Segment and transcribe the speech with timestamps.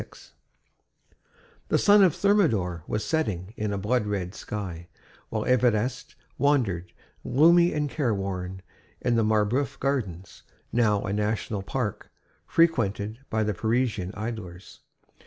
[0.01, 0.31] XXVI
[1.67, 4.87] The sun of Thermidor was setting in a blood red sky,
[5.29, 8.63] while Évariste wandered, gloomy and careworn,
[9.01, 10.41] in the Marbeuf gardens,
[10.73, 12.09] now a National park
[12.47, 14.79] frequented by the Parisian idlers.